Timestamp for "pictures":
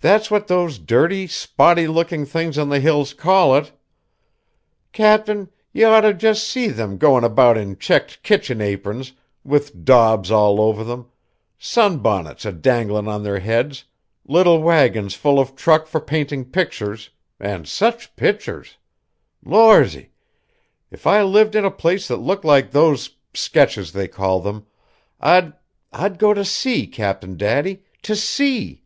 16.44-17.08, 18.14-18.76